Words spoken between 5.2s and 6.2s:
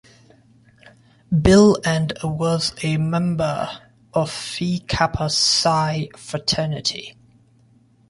Psi